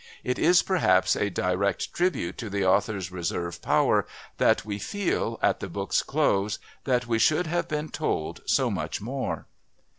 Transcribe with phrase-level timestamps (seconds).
[0.23, 4.07] It is perhaps a direct tribute to the author's reserve power
[4.39, 8.99] that we feel, at the book's close, that we should have been told so much
[8.99, 9.45] more.